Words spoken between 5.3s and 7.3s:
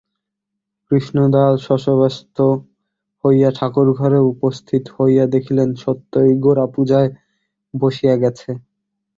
দেখিলেন, সত্যই গোরা পূজায়